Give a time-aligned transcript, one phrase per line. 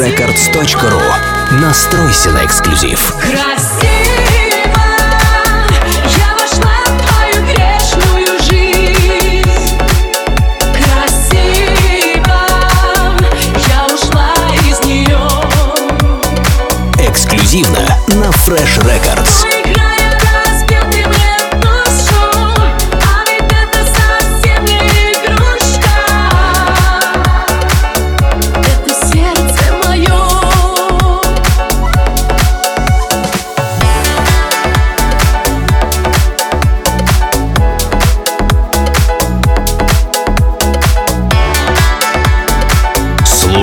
[0.00, 3.14] freshrecords.ru Настройся на эксклюзив.
[3.20, 4.80] Красиво
[6.06, 9.78] я вошла в твою грешную жизнь.
[10.72, 12.40] Красиво
[13.68, 14.32] я ушла
[14.70, 15.20] из нее.
[16.98, 19.59] Эксклюзивно на Fresh Records.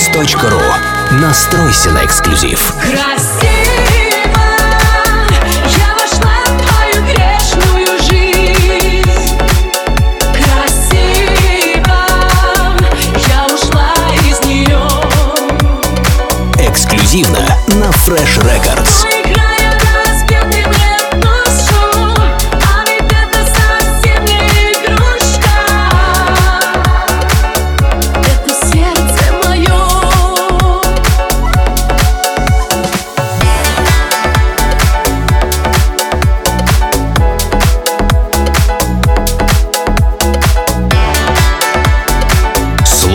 [0.00, 0.62] freshrecords.ru
[1.20, 2.72] Настройся на эксклюзив.
[2.80, 3.50] Красиво!
[5.66, 9.38] Я вошла в твою грешную жизнь.
[10.32, 11.98] Красиво!
[13.28, 13.92] Я ушла
[14.28, 14.88] из нее
[16.58, 19.09] Эксклюзивно на Fresh Records.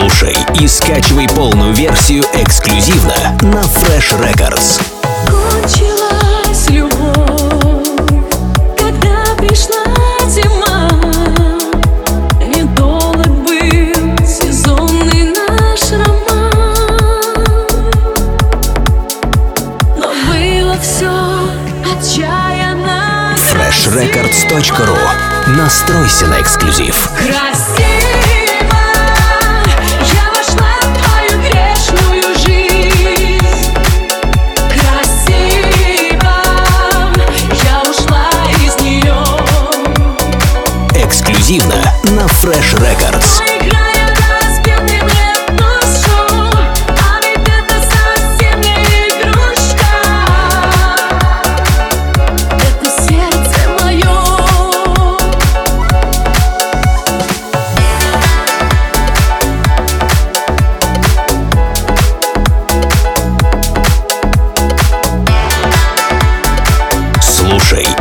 [0.06, 4.80] Слушай и скачивай полную версию эксклюзивно на Fresh Records.
[5.26, 7.88] Кончилась любовь,
[8.78, 9.84] когда пришла
[10.28, 10.88] зима.
[12.40, 17.66] Недолг был сезонный наш роман,
[19.96, 21.10] но было все
[21.84, 23.36] отчаянно.
[23.52, 24.98] freshrecords.ru
[25.48, 27.10] Настройся на эксклюзив.
[27.16, 27.45] Красиво
[42.10, 43.55] на Fresh Records.